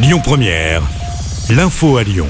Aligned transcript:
Lyon 0.00 0.20
Première, 0.22 0.80
l'info 1.50 1.96
à 1.96 2.04
Lyon. 2.04 2.28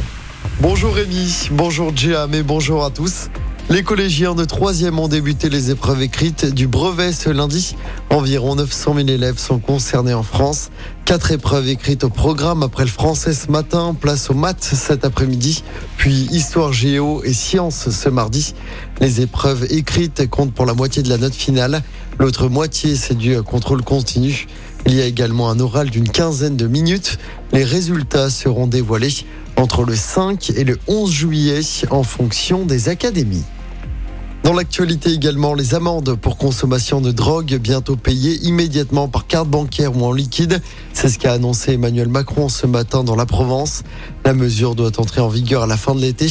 Bonjour 0.63 0.94
Rémi, 0.94 1.51
bonjour 1.51 1.94
Jam 1.94 2.33
et 2.33 2.43
bonjour 2.43 2.83
à 2.83 2.89
tous. 2.89 3.29
Les 3.69 3.83
collégiens 3.83 4.35
de 4.35 4.46
3e 4.46 4.96
ont 4.98 5.08
débuté 5.08 5.50
les 5.50 5.70
épreuves 5.70 6.00
écrites 6.00 6.46
du 6.46 6.66
brevet 6.66 7.12
ce 7.12 7.28
lundi. 7.28 7.76
Environ 8.08 8.54
900 8.54 8.94
000 8.94 9.08
élèves 9.08 9.36
sont 9.36 9.58
concernés 9.58 10.14
en 10.14 10.22
France. 10.22 10.70
Quatre 11.04 11.30
épreuves 11.30 11.68
écrites 11.68 12.04
au 12.04 12.08
programme 12.08 12.62
après 12.62 12.84
le 12.84 12.90
français 12.90 13.35
ce 13.35 13.51
matin, 13.51 13.94
place 13.94 14.30
aux 14.30 14.35
maths 14.35 14.64
cet 14.64 15.04
après-midi, 15.04 15.62
puis 15.98 16.27
histoire 16.30 16.73
géo 16.73 17.23
et 17.23 17.35
sciences 17.35 17.91
ce 17.91 18.09
mardi. 18.09 18.55
Les 19.00 19.21
épreuves 19.21 19.66
écrites 19.71 20.30
comptent 20.30 20.55
pour 20.55 20.64
la 20.64 20.73
moitié 20.73 21.03
de 21.03 21.11
la 21.11 21.19
note 21.19 21.35
finale. 21.35 21.82
L'autre 22.19 22.48
moitié, 22.48 22.96
c'est 22.96 23.16
du 23.16 23.43
contrôle 23.43 23.82
continu. 23.82 24.46
Il 24.87 24.95
y 24.95 25.03
a 25.03 25.07
également 25.07 25.51
un 25.51 25.61
oral 25.61 25.91
d'une 25.91 26.09
quinzaine 26.09 26.57
de 26.57 26.67
minutes. 26.67 27.19
Les 27.53 27.65
résultats 27.65 28.31
seront 28.31 28.67
dévoilés 28.67 29.12
entre 29.57 29.85
le 29.85 29.95
5 29.95 30.51
et 30.51 30.65
le 30.65 30.79
11 30.87 31.11
juillet 31.11 31.61
en 31.91 32.02
fonction 32.02 32.65
des 32.65 32.88
académies. 32.88 33.45
Dans 34.45 34.55
l'actualité 34.55 35.11
également, 35.11 35.52
les 35.52 35.75
amendes 35.75 36.15
pour 36.15 36.38
consommation 36.38 37.02
de 37.02 37.11
drogue 37.11 37.59
bientôt 37.61 37.97
payées 37.97 38.38
immédiatement 38.45 39.07
par 39.07 39.27
carte 39.27 39.49
bancaire 39.49 39.95
ou 39.95 40.05
en 40.05 40.12
liquide. 40.12 40.62
C'est 40.95 41.10
ce 41.10 41.19
qu'a 41.19 41.35
annoncé 41.35 41.73
Emmanuel 41.73 42.09
Macron 42.09 42.49
ce 42.49 42.66
matin 42.66 43.05
dans 43.05 43.16
la 43.16 43.27
Provence. 43.27 43.83
La 44.24 44.33
mesure 44.33 44.74
doit 44.74 44.99
entrer 44.99 45.21
en 45.21 45.29
vigueur 45.29 45.65
à 45.65 45.66
la 45.66 45.77
fin 45.77 45.95
de 45.95 46.01
l'été. 46.01 46.29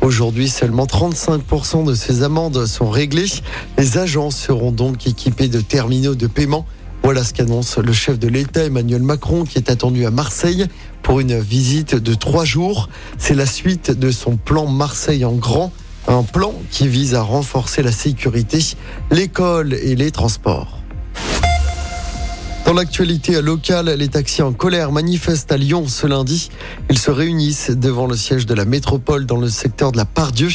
Aujourd'hui, 0.00 0.48
seulement 0.48 0.84
35% 0.84 1.84
de 1.84 1.94
ces 1.94 2.22
amendes 2.22 2.66
sont 2.66 2.88
réglées. 2.88 3.32
Les 3.78 3.98
agents 3.98 4.30
seront 4.30 4.70
donc 4.70 5.06
équipés 5.08 5.48
de 5.48 5.60
terminaux 5.60 6.14
de 6.14 6.28
paiement. 6.28 6.66
Voilà 7.06 7.22
ce 7.22 7.32
qu'annonce 7.32 7.78
le 7.78 7.92
chef 7.92 8.18
de 8.18 8.26
l'État 8.26 8.64
Emmanuel 8.64 9.00
Macron 9.00 9.44
qui 9.44 9.58
est 9.58 9.70
attendu 9.70 10.04
à 10.06 10.10
Marseille 10.10 10.66
pour 11.04 11.20
une 11.20 11.38
visite 11.38 11.94
de 11.94 12.14
trois 12.14 12.44
jours. 12.44 12.88
C'est 13.16 13.36
la 13.36 13.46
suite 13.46 13.92
de 13.92 14.10
son 14.10 14.36
plan 14.36 14.66
Marseille 14.66 15.24
en 15.24 15.34
grand, 15.34 15.70
un 16.08 16.24
plan 16.24 16.52
qui 16.72 16.88
vise 16.88 17.14
à 17.14 17.22
renforcer 17.22 17.84
la 17.84 17.92
sécurité, 17.92 18.58
l'école 19.12 19.74
et 19.74 19.94
les 19.94 20.10
transports. 20.10 20.80
Dans 22.66 22.72
l'actualité 22.72 23.40
locale, 23.40 23.90
les 23.90 24.08
taxis 24.08 24.42
en 24.42 24.52
colère 24.52 24.90
manifestent 24.90 25.52
à 25.52 25.56
Lyon 25.56 25.86
ce 25.86 26.08
lundi. 26.08 26.50
Ils 26.90 26.98
se 26.98 27.12
réunissent 27.12 27.70
devant 27.70 28.08
le 28.08 28.16
siège 28.16 28.44
de 28.44 28.54
la 28.54 28.64
métropole 28.64 29.24
dans 29.24 29.36
le 29.36 29.48
secteur 29.48 29.92
de 29.92 29.96
la 29.96 30.04
Pardieu. 30.04 30.48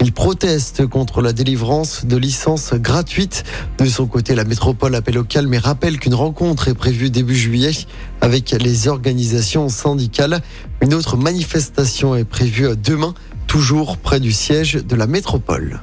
Ils 0.00 0.12
protestent 0.12 0.86
contre 0.86 1.22
la 1.22 1.32
délivrance 1.32 2.06
de 2.06 2.16
licences 2.16 2.72
gratuites. 2.74 3.42
De 3.78 3.86
son 3.86 4.06
côté, 4.06 4.36
la 4.36 4.44
métropole 4.44 4.94
appelle 4.94 5.18
au 5.18 5.24
calme 5.24 5.52
et 5.54 5.58
rappelle 5.58 5.98
qu'une 5.98 6.14
rencontre 6.14 6.68
est 6.68 6.74
prévue 6.74 7.10
début 7.10 7.34
juillet 7.34 7.72
avec 8.20 8.52
les 8.52 8.86
organisations 8.86 9.68
syndicales. 9.68 10.42
Une 10.82 10.94
autre 10.94 11.16
manifestation 11.16 12.14
est 12.14 12.24
prévue 12.24 12.76
demain, 12.76 13.12
toujours 13.48 13.96
près 13.96 14.20
du 14.20 14.30
siège 14.30 14.74
de 14.74 14.94
la 14.94 15.08
métropole. 15.08 15.80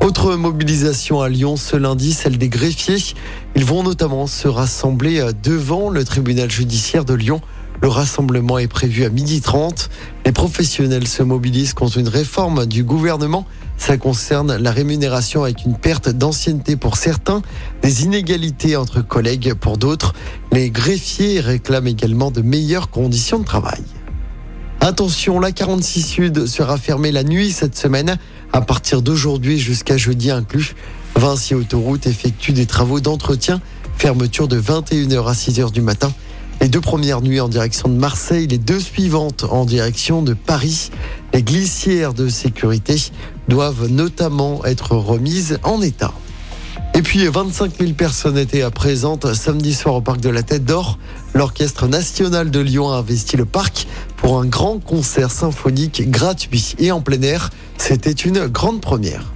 Autre 0.00 0.34
mobilisation 0.34 1.20
à 1.20 1.28
Lyon 1.28 1.56
ce 1.56 1.76
lundi, 1.76 2.14
celle 2.14 2.38
des 2.38 2.48
greffiers. 2.48 3.14
Ils 3.54 3.66
vont 3.66 3.82
notamment 3.82 4.26
se 4.26 4.48
rassembler 4.48 5.22
devant 5.42 5.90
le 5.90 6.04
tribunal 6.04 6.50
judiciaire 6.50 7.04
de 7.04 7.12
Lyon. 7.12 7.42
Le 7.82 7.88
rassemblement 7.88 8.58
est 8.58 8.66
prévu 8.66 9.04
à 9.04 9.10
12h30. 9.10 9.88
Les 10.24 10.32
professionnels 10.32 11.06
se 11.06 11.22
mobilisent 11.22 11.74
contre 11.74 11.98
une 11.98 12.08
réforme 12.08 12.64
du 12.64 12.82
gouvernement. 12.82 13.44
Ça 13.76 13.98
concerne 13.98 14.56
la 14.56 14.70
rémunération 14.70 15.44
avec 15.44 15.64
une 15.66 15.76
perte 15.76 16.08
d'ancienneté 16.08 16.76
pour 16.76 16.96
certains, 16.96 17.42
des 17.82 18.04
inégalités 18.04 18.76
entre 18.76 19.02
collègues 19.02 19.52
pour 19.52 19.76
d'autres. 19.76 20.14
Les 20.50 20.70
greffiers 20.70 21.40
réclament 21.40 21.88
également 21.88 22.30
de 22.30 22.40
meilleures 22.40 22.88
conditions 22.88 23.38
de 23.38 23.44
travail. 23.44 23.82
Attention, 24.82 25.40
la 25.40 25.52
46 25.52 26.02
Sud 26.02 26.46
sera 26.46 26.78
fermée 26.78 27.12
la 27.12 27.22
nuit 27.22 27.52
cette 27.52 27.76
semaine 27.76 28.16
à 28.52 28.60
partir 28.60 29.02
d'aujourd'hui 29.02 29.58
jusqu'à 29.58 29.96
jeudi 29.96 30.30
inclus. 30.30 30.74
Vinci 31.16 31.54
Autoroute 31.54 32.06
effectue 32.06 32.52
des 32.52 32.66
travaux 32.66 33.00
d'entretien, 33.00 33.60
fermeture 33.96 34.48
de 34.48 34.60
21h 34.60 35.26
à 35.26 35.32
6h 35.32 35.72
du 35.72 35.82
matin. 35.82 36.12
Les 36.60 36.68
deux 36.68 36.80
premières 36.80 37.22
nuits 37.22 37.40
en 37.40 37.48
direction 37.48 37.88
de 37.88 37.94
Marseille, 37.94 38.46
les 38.46 38.58
deux 38.58 38.80
suivantes 38.80 39.44
en 39.50 39.64
direction 39.64 40.22
de 40.22 40.34
Paris. 40.34 40.90
Les 41.32 41.42
glissières 41.42 42.12
de 42.12 42.28
sécurité 42.28 42.96
doivent 43.48 43.88
notamment 43.88 44.64
être 44.64 44.94
remises 44.94 45.58
en 45.62 45.80
état. 45.80 46.12
Et 47.00 47.02
puis 47.02 47.26
25 47.26 47.78
000 47.78 47.92
personnes 47.94 48.36
étaient 48.36 48.68
présentes 48.70 49.32
samedi 49.32 49.72
soir 49.72 49.94
au 49.94 50.02
parc 50.02 50.20
de 50.20 50.28
la 50.28 50.42
Tête 50.42 50.66
d'Or. 50.66 50.98
L'Orchestre 51.32 51.88
national 51.88 52.50
de 52.50 52.60
Lyon 52.60 52.92
a 52.92 52.96
investi 52.96 53.38
le 53.38 53.46
parc 53.46 53.86
pour 54.18 54.38
un 54.38 54.44
grand 54.44 54.80
concert 54.80 55.30
symphonique 55.30 56.10
gratuit 56.10 56.74
et 56.78 56.92
en 56.92 57.00
plein 57.00 57.22
air. 57.22 57.48
C'était 57.78 58.12
une 58.12 58.48
grande 58.48 58.82
première. 58.82 59.32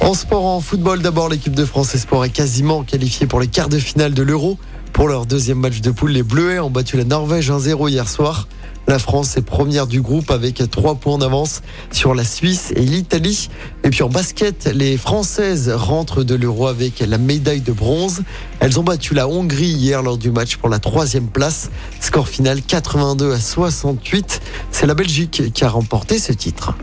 En 0.00 0.14
sport, 0.14 0.44
en 0.44 0.60
football, 0.60 1.02
d'abord, 1.02 1.28
l'équipe 1.28 1.56
de 1.56 1.64
France 1.64 1.96
Espoir 1.96 2.22
est 2.22 2.30
quasiment 2.30 2.84
qualifiée 2.84 3.26
pour 3.26 3.40
les 3.40 3.48
quarts 3.48 3.68
de 3.68 3.80
finale 3.80 4.14
de 4.14 4.22
l'Euro. 4.22 4.58
Pour 4.92 5.08
leur 5.08 5.26
deuxième 5.26 5.58
match 5.58 5.80
de 5.80 5.90
poule, 5.90 6.12
les 6.12 6.22
Bleuets 6.22 6.60
ont 6.60 6.70
battu 6.70 6.96
la 6.96 7.04
Norvège 7.04 7.50
1-0 7.50 7.90
hier 7.90 8.08
soir. 8.08 8.46
La 8.88 8.98
France 9.00 9.36
est 9.36 9.42
première 9.42 9.86
du 9.86 10.00
groupe 10.00 10.30
avec 10.30 10.62
trois 10.70 10.94
points 10.94 11.18
d'avance 11.18 11.62
sur 11.90 12.14
la 12.14 12.24
Suisse 12.24 12.72
et 12.76 12.82
l'Italie. 12.82 13.48
Et 13.82 13.90
puis 13.90 14.02
en 14.04 14.08
basket, 14.08 14.70
les 14.72 14.96
Françaises 14.96 15.68
rentrent 15.68 16.22
de 16.22 16.36
l'Euro 16.36 16.68
avec 16.68 17.00
la 17.00 17.18
médaille 17.18 17.62
de 17.62 17.72
bronze. 17.72 18.22
Elles 18.60 18.78
ont 18.78 18.84
battu 18.84 19.14
la 19.14 19.28
Hongrie 19.28 19.66
hier 19.66 20.02
lors 20.02 20.18
du 20.18 20.30
match 20.30 20.56
pour 20.56 20.68
la 20.68 20.78
troisième 20.78 21.26
place. 21.26 21.70
Score 22.00 22.28
final 22.28 22.62
82 22.62 23.32
à 23.32 23.40
68. 23.40 24.40
C'est 24.70 24.86
la 24.86 24.94
Belgique 24.94 25.52
qui 25.52 25.64
a 25.64 25.68
remporté 25.68 26.18
ce 26.18 26.32
titre. 26.32 26.74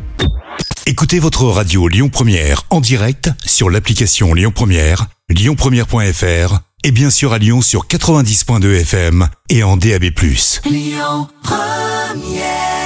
Écoutez 0.86 1.20
votre 1.20 1.46
radio 1.46 1.88
Lyon 1.88 2.10
Première 2.10 2.64
en 2.70 2.82
direct 2.82 3.32
sur 3.46 3.70
l'application 3.70 4.34
Lyon 4.34 4.52
Première, 4.54 5.08
lyonpremière.fr 5.30 6.60
et 6.84 6.92
bien 6.92 7.10
sûr 7.10 7.32
à 7.32 7.38
Lyon 7.38 7.62
sur 7.62 7.88
90.2 7.88 8.82
FM 8.82 9.30
et 9.50 9.64
en 9.64 9.78
DAB+. 9.78 10.12
Lyon 10.66 11.28
Yeah. 12.16 12.83